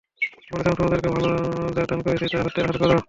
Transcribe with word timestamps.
বলেছিলাম, 0.51 0.75
তোমাদেরকে 0.77 1.09
ভাল 1.09 1.25
যা 1.75 1.83
দান 1.85 1.99
করেছি 2.05 2.25
তা 2.31 2.37
হতে 2.45 2.59
আহার 2.61 2.77
কর। 2.81 2.91